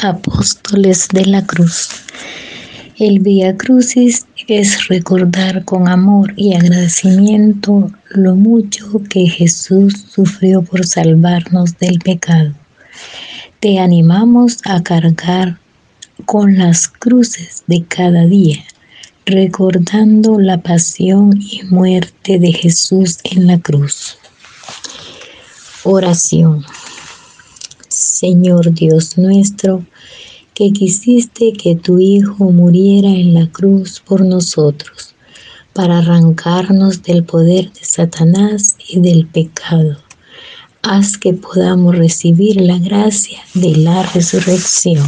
[0.00, 1.88] apóstoles de la cruz.
[2.98, 10.84] El Vía Crucis es recordar con amor y agradecimiento lo mucho que Jesús sufrió por
[10.84, 12.54] salvarnos del pecado.
[13.60, 15.58] Te animamos a cargar
[16.24, 18.64] con las cruces de cada día,
[19.26, 24.18] recordando la pasión y muerte de Jesús en la cruz.
[25.84, 26.64] Oración.
[27.96, 29.84] Señor Dios nuestro,
[30.52, 35.14] que quisiste que tu Hijo muriera en la cruz por nosotros,
[35.72, 39.96] para arrancarnos del poder de Satanás y del pecado.
[40.82, 45.06] Haz que podamos recibir la gracia de la resurrección.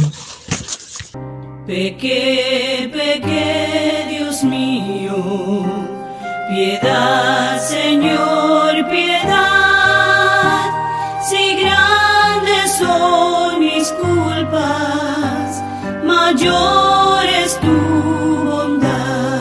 [1.65, 5.63] Pequé, pequé, Dios mío,
[6.49, 9.48] piedad, Señor, piedad.
[16.37, 17.67] Tu
[18.45, 19.39] bondad.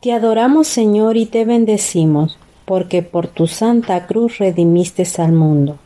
[0.00, 5.76] Te adoramos Señor y te bendecimos, porque por tu santa cruz redimiste al mundo.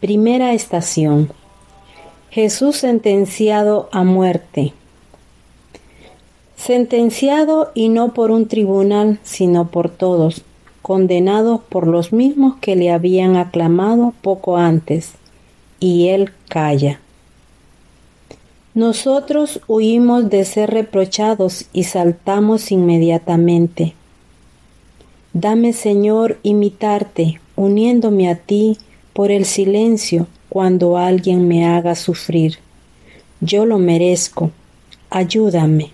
[0.00, 1.32] Primera estación.
[2.30, 4.72] Jesús sentenciado a muerte.
[6.56, 10.42] Sentenciado y no por un tribunal, sino por todos,
[10.82, 15.12] condenados por los mismos que le habían aclamado poco antes,
[15.80, 17.00] y él calla.
[18.76, 23.94] Nosotros huimos de ser reprochados y saltamos inmediatamente.
[25.32, 28.76] Dame, Señor, imitarte, uniéndome a ti
[29.14, 32.58] por el silencio cuando alguien me haga sufrir.
[33.40, 34.50] Yo lo merezco.
[35.08, 35.92] Ayúdame.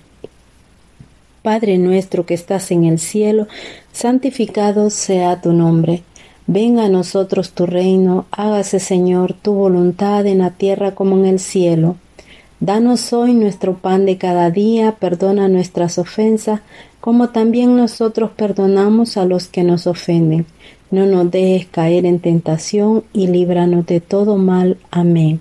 [1.43, 3.47] Padre nuestro que estás en el cielo,
[3.93, 6.03] santificado sea tu nombre.
[6.49, 11.39] Venga a nosotros tu reino, hágase Señor tu voluntad en la tierra como en el
[11.39, 11.95] cielo.
[12.65, 16.61] Danos hoy nuestro pan de cada día, perdona nuestras ofensas,
[17.01, 20.47] como también nosotros perdonamos a los que nos ofenden.
[20.93, 24.77] No nos dejes caer en tentación y líbranos de todo mal.
[24.93, 25.41] Amén.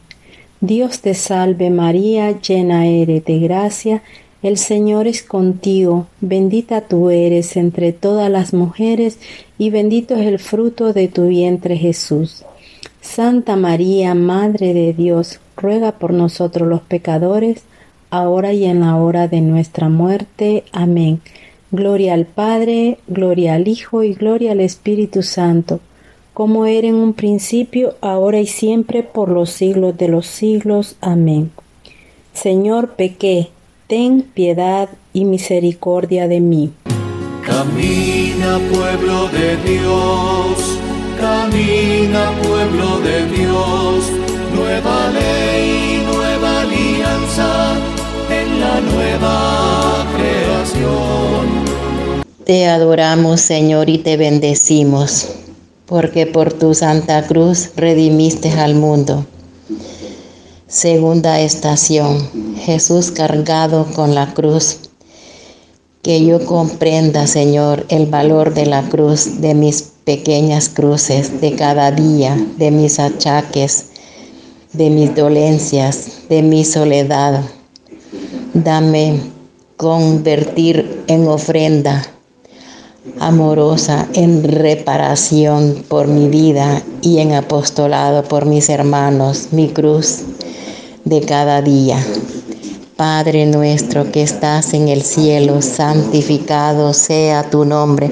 [0.61, 4.01] Dios te salve María, llena eres de gracia,
[4.41, 9.19] el Señor es contigo, bendita tú eres entre todas las mujeres,
[9.59, 12.45] y bendito es el fruto de tu vientre Jesús.
[12.99, 17.63] Santa María, Madre de Dios, ruega por nosotros los pecadores,
[18.09, 20.63] ahora y en la hora de nuestra muerte.
[20.71, 21.21] Amén.
[21.71, 25.79] Gloria al Padre, gloria al Hijo y gloria al Espíritu Santo,
[26.33, 30.97] como era en un principio, ahora y siempre, por los siglos de los siglos.
[30.99, 31.51] Amén.
[32.33, 33.49] Señor, pequé,
[33.87, 36.71] ten piedad y misericordia de mí.
[37.45, 40.79] Camina pueblo de Dios,
[41.19, 44.11] camina pueblo de Dios,
[45.31, 47.75] ley, nueva alianza
[48.29, 51.65] en la nueva creación.
[52.45, 55.29] Te adoramos, Señor, y te bendecimos,
[55.85, 59.25] porque por tu santa cruz redimiste al mundo.
[60.67, 64.79] Segunda estación, Jesús cargado con la cruz.
[66.01, 71.91] Que yo comprenda, Señor, el valor de la cruz, de mis pequeñas cruces, de cada
[71.91, 73.90] día, de mis achaques,
[74.73, 77.43] de mis dolencias, de mi soledad.
[78.53, 79.19] Dame
[79.77, 82.03] convertir en ofrenda
[83.19, 90.19] amorosa, en reparación por mi vida y en apostolado por mis hermanos, mi cruz
[91.03, 91.97] de cada día.
[92.95, 98.11] Padre nuestro que estás en el cielo, santificado sea tu nombre.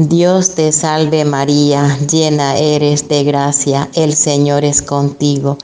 [0.00, 5.58] Dios te salve María, llena eres de gracia, el Señor es contigo.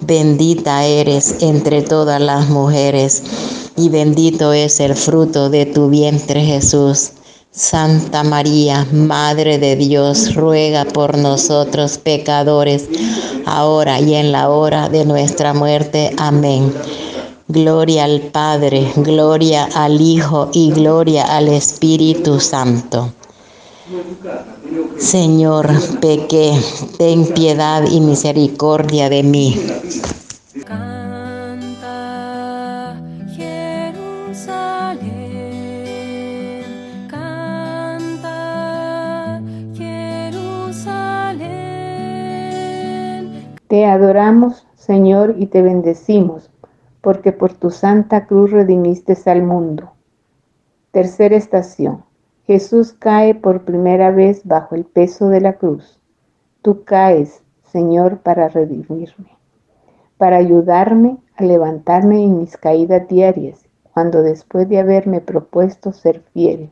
[0.00, 3.22] Bendita eres entre todas las mujeres
[3.76, 7.10] y bendito es el fruto de tu vientre Jesús.
[7.50, 12.88] Santa María, Madre de Dios, ruega por nosotros pecadores,
[13.44, 16.10] ahora y en la hora de nuestra muerte.
[16.16, 16.72] Amén.
[17.48, 23.12] Gloria al Padre, gloria al Hijo y gloria al Espíritu Santo.
[24.96, 25.68] Señor,
[26.00, 26.52] pequé,
[26.96, 29.60] ten piedad y misericordia de mí.
[30.64, 31.78] Canta,
[33.36, 35.04] Jerusalén,
[37.10, 38.32] canta,
[39.74, 41.44] Jerusalén.
[43.68, 46.48] Te adoramos, Señor, y te bendecimos,
[47.02, 49.92] porque por tu santa cruz redimiste al mundo.
[50.90, 52.02] Tercera estación.
[52.46, 55.98] Jesús cae por primera vez bajo el peso de la cruz.
[56.60, 59.30] Tú caes, Señor, para redimirme,
[60.18, 66.70] para ayudarme a levantarme en mis caídas diarias, cuando después de haberme propuesto ser fiel,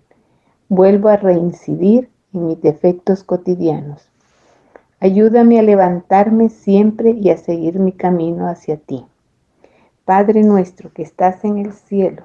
[0.69, 4.11] vuelvo a reincidir en mis defectos cotidianos.
[5.01, 9.07] Ayúdame a levantarme siempre y a seguir mi camino hacia ti.
[10.05, 12.25] Padre nuestro que estás en el cielo,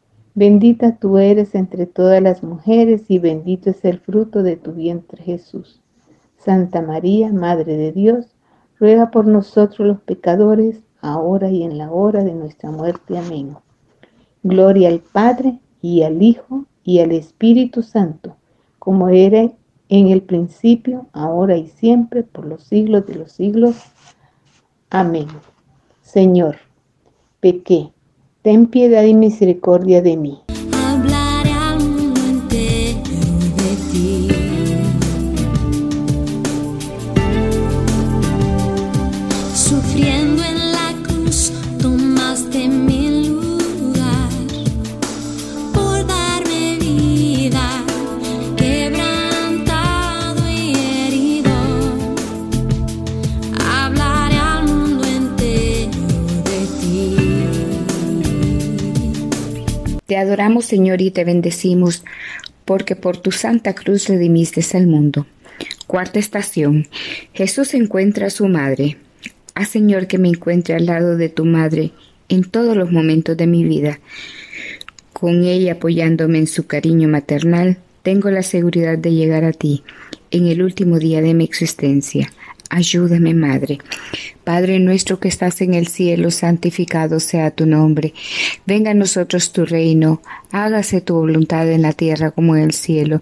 [0.33, 5.21] Bendita tú eres entre todas las mujeres y bendito es el fruto de tu vientre
[5.21, 5.81] Jesús.
[6.37, 8.27] Santa María, Madre de Dios,
[8.79, 13.17] ruega por nosotros los pecadores, ahora y en la hora de nuestra muerte.
[13.17, 13.55] Amén.
[14.41, 18.37] Gloria al Padre y al Hijo y al Espíritu Santo,
[18.79, 19.51] como era
[19.89, 23.75] en el principio, ahora y siempre, por los siglos de los siglos.
[24.89, 25.27] Amén.
[26.01, 26.55] Señor,
[27.41, 27.91] pequé,
[28.41, 30.39] ten piedad y misericordia de mí.
[60.21, 62.03] Adoramos, Señor, y te bendecimos,
[62.65, 65.25] porque por tu santa cruz redimiste al mundo.
[65.87, 66.87] Cuarta estación.
[67.33, 68.97] Jesús encuentra a su madre.
[69.53, 71.91] Haz, Señor, que me encuentre al lado de tu madre
[72.29, 73.99] en todos los momentos de mi vida.
[75.13, 79.83] Con ella apoyándome en su cariño maternal, tengo la seguridad de llegar a ti
[80.31, 82.31] en el último día de mi existencia.
[82.69, 83.79] Ayúdame, Madre.
[84.43, 88.13] Padre nuestro que estás en el cielo, santificado sea tu nombre.
[88.65, 90.21] Venga a nosotros tu reino,
[90.51, 93.21] hágase tu voluntad en la tierra como en el cielo.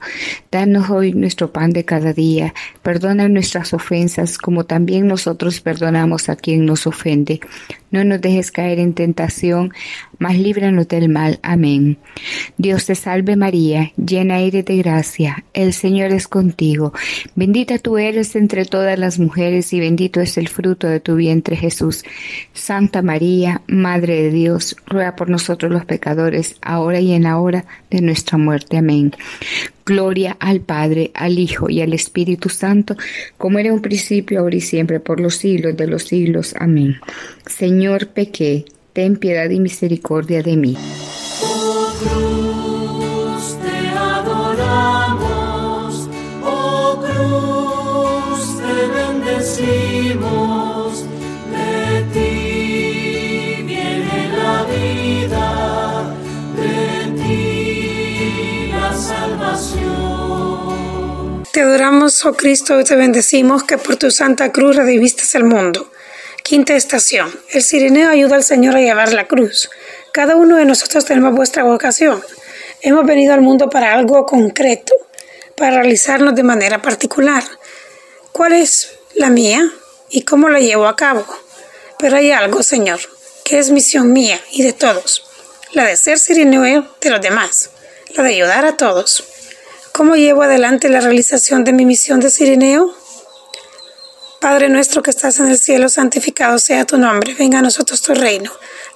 [0.51, 2.53] Danos hoy nuestro pan de cada día.
[2.81, 7.39] Perdona nuestras ofensas como también nosotros perdonamos a quien nos ofende.
[7.91, 9.73] No nos dejes caer en tentación,
[10.19, 11.39] mas líbranos del mal.
[11.41, 11.97] Amén.
[12.57, 16.93] Dios te salve María, llena eres de gracia, el Señor es contigo.
[17.35, 21.55] Bendita tú eres entre todas las mujeres y bendito es el fruto de tu vientre
[21.55, 22.03] Jesús.
[22.53, 27.65] Santa María, Madre de Dios, ruega por nosotros los pecadores, ahora y en la hora
[27.89, 28.77] de nuestra muerte.
[28.77, 29.13] Amén.
[29.85, 32.95] Gloria al Padre, al Hijo y al Espíritu Santo,
[33.37, 36.53] como era un principio, ahora y siempre, por los siglos de los siglos.
[36.59, 36.97] Amén.
[37.47, 40.77] Señor, pequé, ten piedad y misericordia de mí.
[62.25, 65.91] Oh Cristo, y te bendecimos que por tu santa cruz redimiste el mundo.
[66.43, 67.31] Quinta estación.
[67.51, 69.69] El sirineo ayuda al Señor a llevar la cruz.
[70.11, 72.23] Cada uno de nosotros tenemos vuestra vocación.
[72.81, 74.93] Hemos venido al mundo para algo concreto,
[75.55, 77.43] para realizarnos de manera particular.
[78.31, 79.69] ¿Cuál es la mía
[80.09, 81.25] y cómo la llevo a cabo?
[81.99, 82.99] Pero hay algo, Señor,
[83.43, 85.25] que es misión mía y de todos,
[85.73, 87.69] la de ser sirineo de los demás,
[88.15, 89.23] la de ayudar a todos.
[89.99, 92.95] ¿Cómo llevo adelante la realización de mi misión de sirineo?
[94.39, 98.13] Padre nuestro que estás en el cielo, santificado sea tu nombre, venga a nosotros tu
[98.13, 98.49] reino,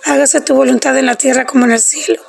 [0.06, 2.22] hágase tu voluntad en la tierra como en el cielo.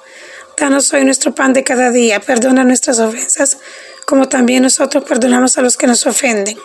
[0.59, 3.59] Danos hoy nuestro pan de cada día, perdona nuestras ofensas,
[4.07, 6.59] como también nosotros perdonamos a los que nos ofenden.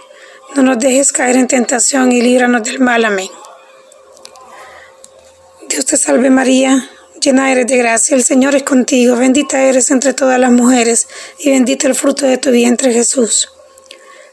[0.55, 3.05] No nos dejes caer en tentación y líbranos del mal.
[3.05, 3.29] Amén.
[5.67, 6.89] Dios te salve María,
[7.19, 11.07] llena eres de gracia, el Señor es contigo, bendita eres entre todas las mujeres
[11.37, 13.49] y bendito el fruto de tu vientre Jesús.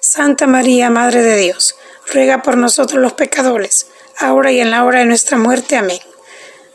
[0.01, 1.77] Santa María, Madre de Dios,
[2.13, 3.87] ruega por nosotros los pecadores,
[4.19, 5.77] ahora y en la hora de nuestra muerte.
[5.77, 5.99] Amén.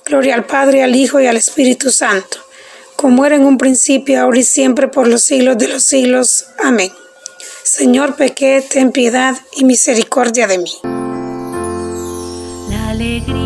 [0.06, 2.38] Gloria al Padre, al Hijo y al Espíritu Santo,
[2.96, 6.46] como era en un principio, ahora y siempre, por los siglos de los siglos.
[6.60, 6.92] Amén.
[7.64, 10.74] Señor, pequé, ten piedad y misericordia de mí.
[12.70, 13.41] La alegría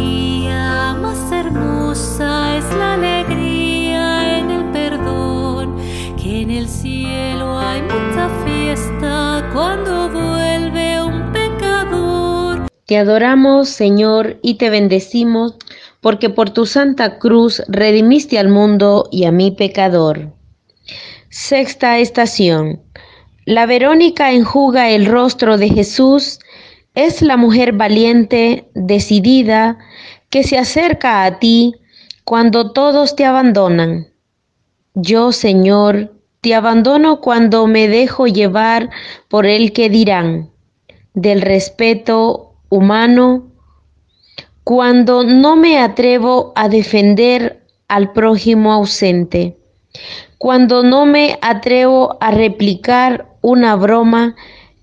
[12.86, 15.56] Te adoramos, Señor, y te bendecimos,
[16.02, 20.32] porque por tu santa cruz redimiste al mundo y a mi pecador.
[21.30, 22.84] Sexta estación.
[23.46, 26.40] La Verónica enjuga el rostro de Jesús,
[26.94, 29.80] es la mujer valiente, decidida,
[30.30, 31.74] que se acerca a ti
[32.24, 34.10] cuando todos te abandonan.
[34.94, 38.92] Yo, Señor, te abandono cuando me dejo llevar
[39.28, 40.52] por el que dirán,
[41.16, 43.52] del respeto humano,
[44.64, 49.58] cuando no me atrevo a defender al prójimo ausente,
[50.38, 54.36] cuando no me atrevo a replicar una broma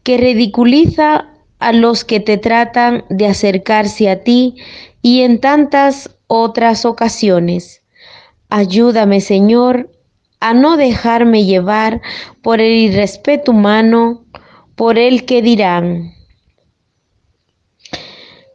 [0.03, 4.57] que ridiculiza a los que te tratan de acercarse a ti
[5.03, 7.83] y en tantas otras ocasiones.
[8.49, 9.91] Ayúdame, Señor,
[10.41, 12.01] a no dejarme llevar
[12.43, 14.25] por el irrespeto humano,
[14.75, 16.13] por el que dirán.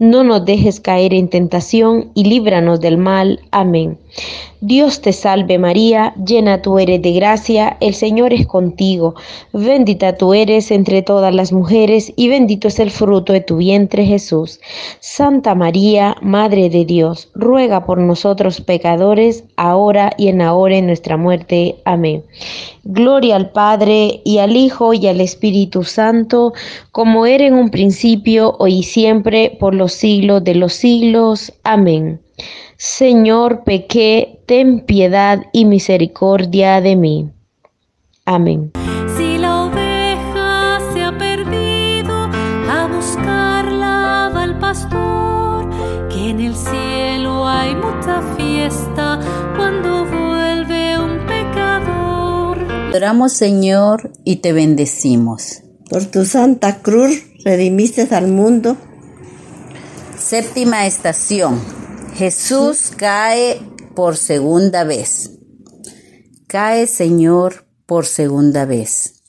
[0.00, 3.40] No nos dejes caer en tentación y líbranos del mal.
[3.50, 3.98] Amén.
[4.60, 9.14] Dios te salve María, llena tú eres de gracia, el Señor es contigo,
[9.52, 14.04] bendita tú eres entre todas las mujeres y bendito es el fruto de tu vientre
[14.04, 14.58] Jesús.
[14.98, 20.82] Santa María, Madre de Dios, ruega por nosotros pecadores, ahora y en la hora de
[20.82, 21.76] nuestra muerte.
[21.84, 22.24] Amén.
[22.82, 26.52] Gloria al Padre y al Hijo y al Espíritu Santo,
[26.90, 31.52] como era en un principio, hoy y siempre, por los siglos de los siglos.
[31.64, 32.20] Amén.
[32.76, 37.30] Señor, pequé, ten piedad y misericordia de mí.
[38.24, 38.70] Amén.
[39.16, 42.14] Si la oveja se ha perdido,
[42.70, 45.68] a buscarla va el pastor,
[46.08, 49.18] que en el cielo hay mucha fiesta
[49.56, 52.58] cuando vuelve un pecador.
[52.90, 55.62] Adoramos Señor y te bendecimos.
[55.90, 58.76] Por tu santa cruz redimiste al mundo.
[60.18, 61.62] Séptima estación.
[62.14, 63.62] Jesús cae
[63.94, 65.30] por segunda vez.
[66.48, 69.22] Cae Señor por segunda vez.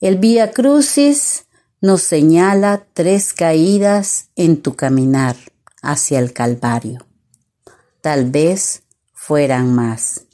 [0.00, 1.46] El Vía Crucis
[1.80, 5.36] nos señala tres caídas en tu caminar
[5.82, 7.06] hacia el Calvario.
[8.02, 8.82] Tal vez
[9.14, 10.26] fueran más.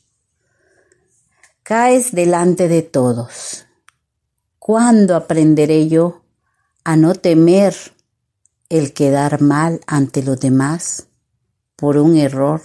[1.63, 3.67] Caes delante de todos.
[4.59, 6.25] ¿Cuándo aprenderé yo
[6.85, 7.75] a no temer
[8.71, 11.09] el quedar mal ante los demás
[11.77, 12.63] por un error,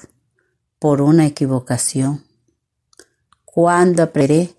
[0.79, 2.23] por una equivocación?
[3.43, 4.53] ¿Cuándo aprenderé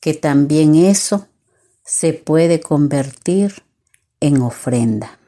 [0.00, 1.26] que también eso
[1.84, 3.64] se puede convertir
[4.20, 5.18] en ofrenda?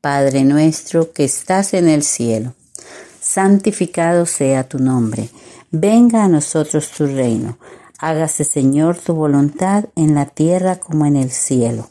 [0.00, 2.54] Padre nuestro que estás en el cielo,
[3.20, 5.28] santificado sea tu nombre,
[5.70, 7.58] venga a nosotros tu reino,
[7.98, 11.90] hágase Señor tu voluntad en la tierra como en el cielo.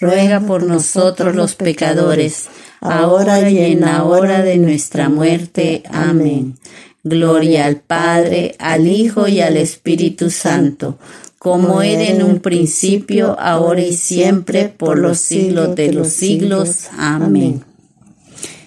[0.00, 2.46] ruega por nosotros los pecadores,
[2.80, 5.82] ahora y en la hora de nuestra muerte.
[5.90, 6.56] Amén.
[7.02, 10.98] Gloria al Padre, al Hijo y al Espíritu Santo,
[11.38, 16.88] como era en un principio, ahora y siempre, por los siglos de los siglos.
[16.98, 17.62] Amén.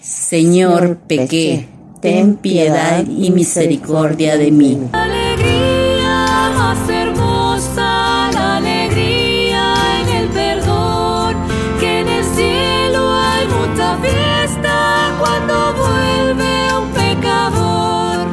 [0.00, 1.68] Señor, pequé,
[2.00, 4.78] ten piedad y misericordia de mí.
[4.92, 6.70] Alegría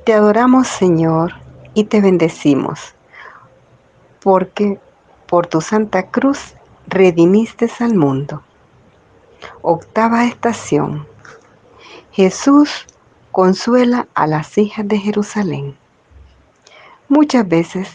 [0.07, 1.33] Te adoramos, Señor,
[1.73, 2.95] y te bendecimos,
[4.21, 4.79] porque
[5.25, 6.55] por tu santa cruz
[6.87, 8.41] redimiste al mundo.
[9.61, 11.05] Octava estación.
[12.13, 12.85] Jesús
[13.33, 15.77] consuela a las hijas de Jerusalén.
[17.09, 17.89] Muchas veces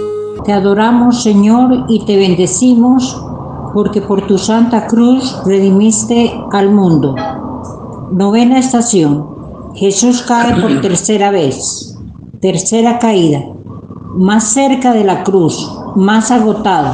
[0.46, 3.20] Te adoramos, Señor, y te bendecimos,
[3.74, 7.16] porque por tu santa cruz redimiste al mundo.
[8.12, 9.26] Novena estación.
[9.74, 11.87] Jesús cae por tercera vez.
[12.42, 13.44] Tercera caída.
[14.16, 16.94] Más cerca de la cruz, más agotado,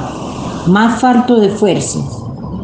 [0.68, 2.06] más falto de fuerzas.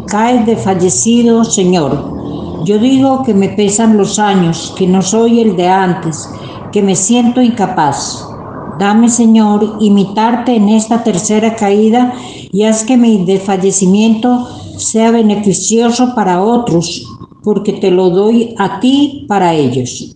[0.07, 2.63] Caes de fallecido, Señor.
[2.63, 6.29] Yo digo que me pesan los años, que no soy el de antes,
[6.71, 8.25] que me siento incapaz.
[8.79, 12.13] Dame, Señor, imitarte en esta tercera caída
[12.49, 17.05] y haz que mi desfallecimiento sea beneficioso para otros,
[17.43, 20.15] porque te lo doy a ti para ellos.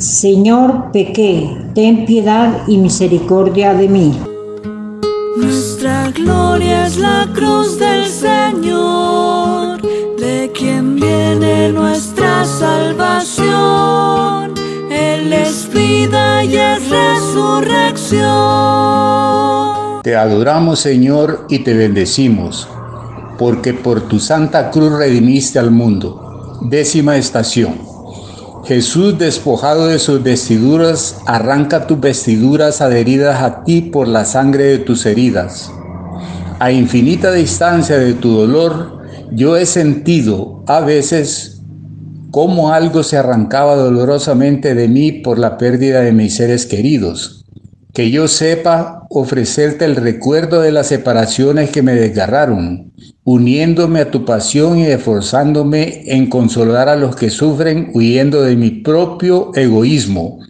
[0.00, 4.18] Señor, pequé, ten piedad y misericordia de mí.
[5.36, 9.82] Nuestra gloria es la cruz del Señor,
[10.18, 14.54] de quien viene nuestra salvación.
[14.90, 17.60] Él es vida y es resurrección.
[17.60, 20.00] resurrección.
[20.02, 22.66] Te adoramos, Señor, y te bendecimos,
[23.38, 26.58] porque por tu santa cruz redimiste al mundo.
[26.62, 27.89] Décima estación.
[28.70, 34.78] Jesús, despojado de sus vestiduras, arranca tus vestiduras adheridas a ti por la sangre de
[34.78, 35.72] tus heridas.
[36.60, 39.02] A infinita distancia de tu dolor,
[39.32, 41.62] yo he sentido a veces
[42.30, 47.44] cómo algo se arrancaba dolorosamente de mí por la pérdida de mis seres queridos.
[47.92, 52.92] Que yo sepa ofrecerte el recuerdo de las separaciones que me desgarraron,
[53.24, 58.70] uniéndome a tu pasión y esforzándome en consolar a los que sufren huyendo de mi
[58.70, 60.40] propio egoísmo.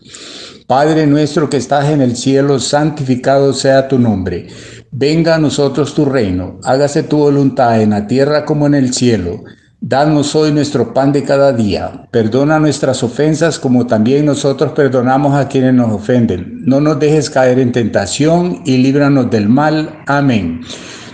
[0.67, 4.47] Padre nuestro que estás en el cielo, santificado sea tu nombre.
[4.93, 9.43] Venga a nosotros tu reino, hágase tu voluntad en la tierra como en el cielo.
[9.83, 12.07] Danos hoy nuestro pan de cada día.
[12.11, 16.63] Perdona nuestras ofensas como también nosotros perdonamos a quienes nos ofenden.
[16.67, 20.03] No nos dejes caer en tentación y líbranos del mal.
[20.07, 20.61] Amén.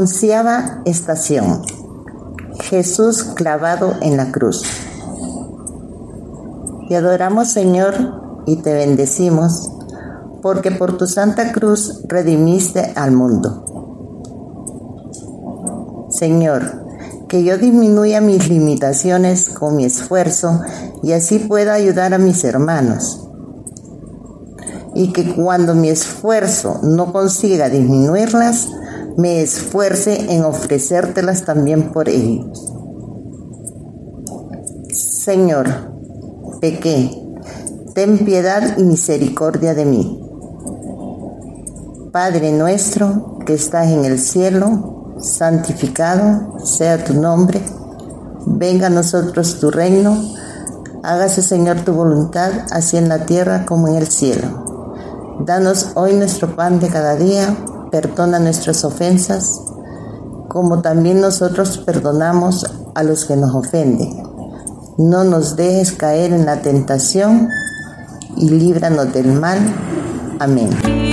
[0.00, 1.60] Onceava estación.
[2.58, 4.62] Jesús clavado en la cruz.
[6.88, 9.70] Te adoramos Señor y te bendecimos
[10.40, 13.66] porque por tu santa cruz redimiste al mundo.
[16.08, 16.62] Señor,
[17.28, 20.62] que yo disminuya mis limitaciones con mi esfuerzo
[21.02, 23.28] y así pueda ayudar a mis hermanos.
[24.94, 28.68] Y que cuando mi esfuerzo no consiga disminuirlas,
[29.16, 32.72] me esfuerce en ofrecértelas también por ellos.
[34.92, 35.68] Señor,
[36.60, 37.10] pequé,
[37.94, 40.20] ten piedad y misericordia de mí.
[42.12, 47.60] Padre nuestro que estás en el cielo, santificado sea tu nombre,
[48.46, 50.16] venga a nosotros tu reino,
[51.02, 54.94] hágase Señor tu voluntad, así en la tierra como en el cielo.
[55.44, 57.56] Danos hoy nuestro pan de cada día,
[57.90, 59.60] perdona nuestras ofensas,
[60.48, 64.22] como también nosotros perdonamos a los que nos ofenden.
[64.98, 67.48] No nos dejes caer en la tentación
[68.36, 69.58] y líbranos del mal.
[70.38, 71.09] Amén.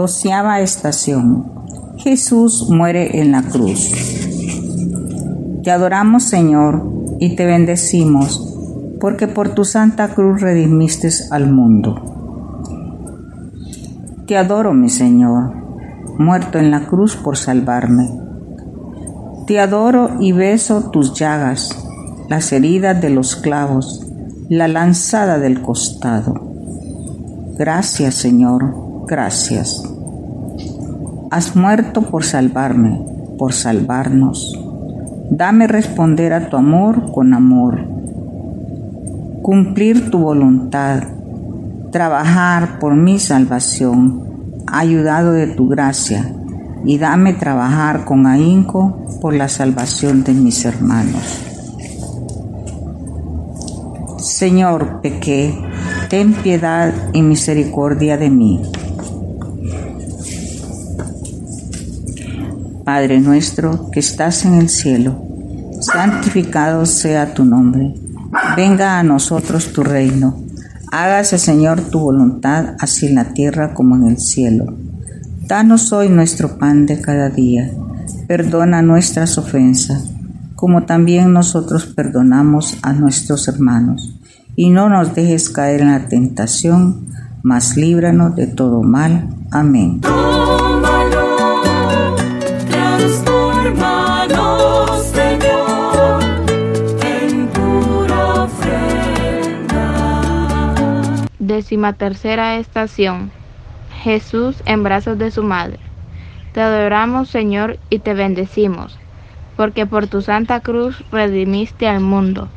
[0.00, 1.44] Doceava estación.
[1.98, 3.92] Jesús muere en la cruz.
[5.62, 11.96] Te adoramos, Señor, y te bendecimos, porque por tu santa cruz redimiste al mundo.
[14.26, 15.52] Te adoro, mi Señor,
[16.18, 18.08] muerto en la cruz por salvarme.
[19.46, 21.76] Te adoro y beso tus llagas,
[22.30, 24.06] las heridas de los clavos,
[24.48, 26.32] la lanzada del costado.
[27.58, 29.89] Gracias, Señor, gracias.
[31.30, 33.00] Has muerto por salvarme,
[33.38, 34.52] por salvarnos.
[35.30, 37.86] Dame responder a tu amor con amor.
[39.40, 41.04] Cumplir tu voluntad.
[41.92, 44.24] Trabajar por mi salvación,
[44.66, 46.34] ayudado de tu gracia.
[46.84, 51.46] Y dame trabajar con ahínco por la salvación de mis hermanos.
[54.18, 55.54] Señor, pequé,
[56.08, 58.60] ten piedad y misericordia de mí.
[62.92, 65.22] Padre nuestro que estás en el cielo,
[65.80, 67.94] santificado sea tu nombre.
[68.56, 70.42] Venga a nosotros tu reino.
[70.90, 74.76] Hágase, Señor, tu voluntad, así en la tierra como en el cielo.
[75.46, 77.70] Danos hoy nuestro pan de cada día.
[78.26, 80.10] Perdona nuestras ofensas,
[80.56, 84.18] como también nosotros perdonamos a nuestros hermanos.
[84.56, 87.06] Y no nos dejes caer en la tentación,
[87.44, 89.28] mas líbranos de todo mal.
[89.52, 90.00] Amén.
[101.98, 103.32] Tercera estación.
[104.02, 105.78] Jesús en brazos de su madre.
[106.54, 108.98] Te adoramos, Señor, y te bendecimos,
[109.56, 112.48] porque por tu santa cruz redimiste al mundo.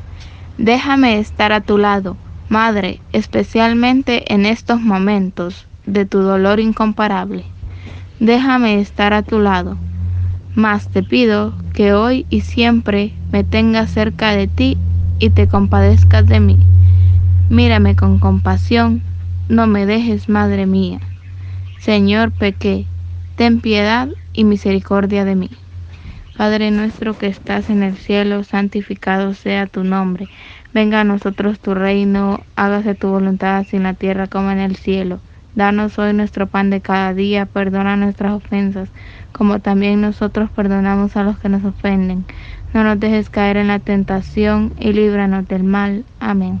[0.56, 2.16] Déjame estar a tu lado,
[2.48, 7.44] Madre, especialmente en estos momentos de tu dolor incomparable.
[8.20, 9.76] Déjame estar a tu lado,
[10.54, 14.78] mas te pido que hoy y siempre me tengas cerca de ti
[15.18, 16.58] y te compadezcas de mí.
[17.50, 19.02] Mírame con compasión,
[19.48, 21.00] no me dejes, Madre mía.
[21.78, 22.86] Señor, pequé,
[23.36, 25.50] ten piedad y misericordia de mí.
[26.36, 30.28] Padre nuestro que estás en el cielo, santificado sea tu nombre.
[30.72, 34.76] Venga a nosotros tu reino, hágase tu voluntad así en la tierra como en el
[34.76, 35.20] cielo.
[35.54, 38.88] Danos hoy nuestro pan de cada día, perdona nuestras ofensas,
[39.32, 42.24] como también nosotros perdonamos a los que nos ofenden.
[42.72, 46.04] No nos dejes caer en la tentación y líbranos del mal.
[46.18, 46.60] Amén.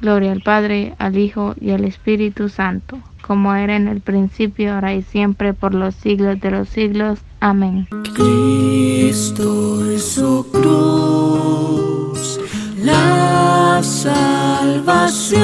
[0.00, 4.94] Gloria al Padre, al Hijo y al Espíritu Santo, como era en el principio, ahora
[4.94, 7.18] y siempre, por los siglos de los siglos.
[7.40, 7.86] Amén.
[8.14, 12.40] Cristo es su cruz,
[12.82, 15.40] la salvación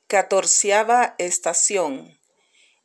[0.06, 2.23] Catorceava estación.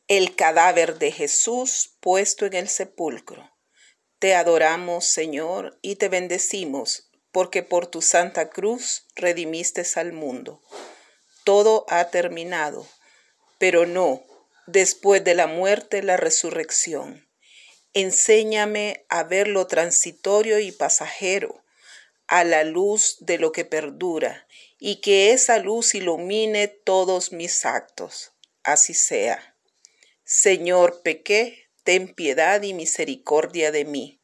[0.10, 3.48] El cadáver de Jesús puesto en el sepulcro.
[4.18, 10.64] Te adoramos, Señor, y te bendecimos, porque por tu santa cruz redimiste al mundo.
[11.44, 12.88] Todo ha terminado,
[13.60, 14.24] pero no,
[14.66, 17.30] después de la muerte, la resurrección.
[17.94, 21.64] Enséñame a ver lo transitorio y pasajero,
[22.26, 24.48] a la luz de lo que perdura,
[24.80, 28.32] y que esa luz ilumine todos mis actos.
[28.64, 29.49] Así sea.
[30.32, 34.22] Señor, pequé, ten piedad y misericordia de mí.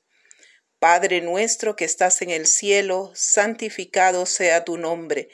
[0.77, 5.29] Padre nuestro que estás en el cielo, santificado sea tu nombre.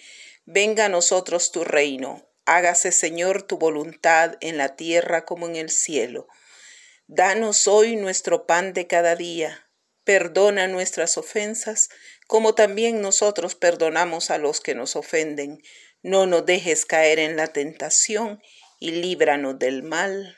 [0.45, 2.25] Venga a nosotros tu reino.
[2.45, 6.29] Hágase, Señor, tu voluntad en la tierra como en el cielo.
[7.05, 9.69] Danos hoy nuestro pan de cada día.
[10.05, 11.89] Perdona nuestras ofensas,
[12.27, 15.61] como también nosotros perdonamos a los que nos ofenden.
[16.01, 18.41] No nos dejes caer en la tentación
[18.79, 20.37] y líbranos del mal.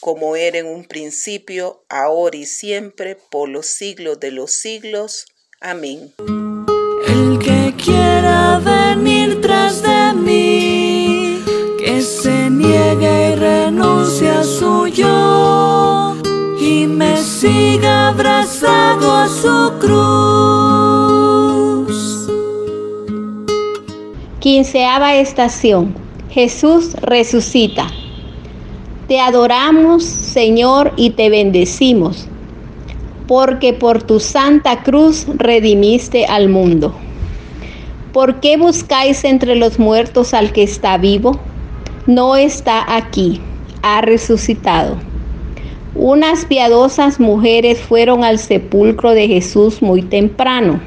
[0.00, 5.26] como era en un principio, ahora y siempre, por los siglos de los siglos.
[5.60, 6.14] Amén.
[7.06, 11.44] El que quiera venir tras de mí,
[11.78, 16.16] que se niegue y renuncie a su yo,
[16.58, 20.70] y me siga abrazado a su cruz.
[24.40, 25.94] Quinceava estación.
[26.30, 27.86] Jesús resucita.
[29.10, 32.28] Te adoramos, Señor, y te bendecimos,
[33.26, 36.94] porque por tu santa cruz redimiste al mundo.
[38.12, 41.40] ¿Por qué buscáis entre los muertos al que está vivo?
[42.06, 43.40] No está aquí,
[43.82, 44.96] ha resucitado.
[45.96, 50.80] Unas piadosas mujeres fueron al sepulcro de Jesús muy temprano.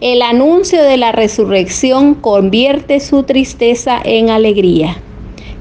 [0.00, 4.96] El anuncio de la resurrección convierte su tristeza en alegría.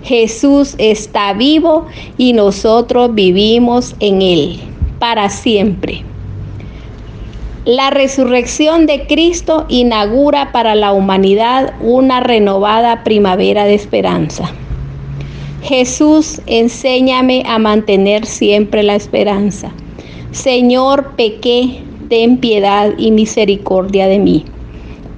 [0.04, 1.86] Jesús está vivo
[2.18, 4.60] y nosotros vivimos en Él
[5.00, 6.04] para siempre.
[7.66, 14.52] La resurrección de Cristo inaugura para la humanidad una renovada primavera de esperanza.
[15.62, 19.72] Jesús, enséñame a mantener siempre la esperanza.
[20.32, 24.46] Señor, pequé, ten piedad y misericordia de mí.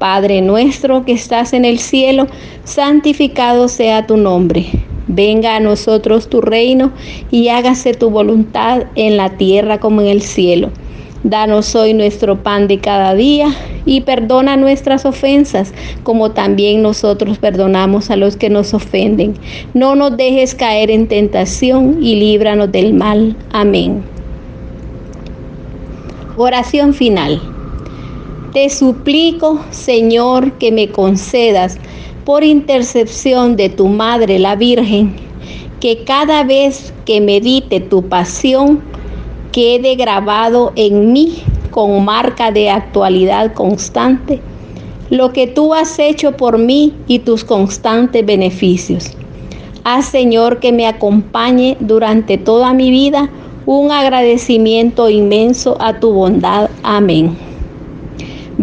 [0.04, 2.28] Padre nuestro que estás en el cielo,
[2.66, 4.66] santificado sea tu nombre.
[5.08, 6.92] Venga a nosotros tu reino
[7.32, 10.72] y hágase tu voluntad en la tierra como en el cielo.
[11.24, 13.48] Danos hoy nuestro pan de cada día
[13.86, 19.36] y perdona nuestras ofensas, como también nosotros perdonamos a los que nos ofenden.
[19.74, 23.38] No nos dejes caer en tentación y líbranos del mal.
[23.54, 24.04] Amén.
[26.36, 27.53] Oración final.
[28.54, 31.78] Te suplico, Señor, que me concedas,
[32.24, 35.16] por intercepción de tu Madre la Virgen,
[35.80, 38.82] que cada vez que medite tu pasión,
[39.52, 44.40] quede grabado en mí con marca de actualidad constante
[45.10, 49.12] lo que tú has hecho por mí y tus constantes beneficios.
[49.84, 53.30] Haz, Señor, que me acompañe durante toda mi vida
[53.66, 56.70] un agradecimiento inmenso a tu bondad.
[56.82, 57.53] Amén.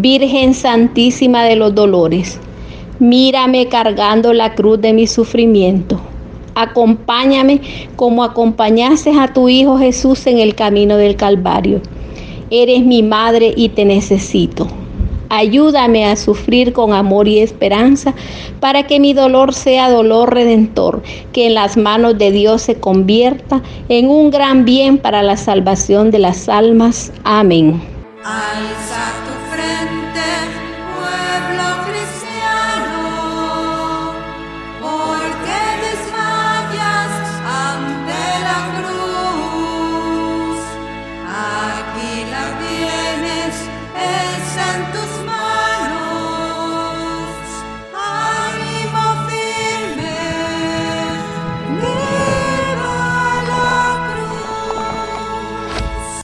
[0.00, 2.38] Virgen Santísima de los Dolores,
[3.00, 6.00] mírame cargando la cruz de mi sufrimiento.
[6.54, 7.60] Acompáñame
[7.96, 11.82] como acompañaste a tu Hijo Jesús en el camino del Calvario.
[12.48, 14.68] Eres mi madre y te necesito.
[15.28, 18.14] Ayúdame a sufrir con amor y esperanza
[18.58, 21.02] para que mi dolor sea dolor redentor,
[21.34, 26.10] que en las manos de Dios se convierta en un gran bien para la salvación
[26.10, 27.12] de las almas.
[27.22, 27.82] Amén.